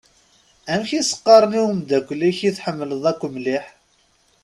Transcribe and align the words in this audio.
Amek 0.71 0.91
i 0.99 1.01
s-qqaṛen 1.09 1.53
i 1.59 1.61
umdakel-inek 1.65 2.39
i 2.49 2.51
tḥemmleḍ 2.55 3.03
akk 3.11 3.21
mliḥ. 3.33 3.65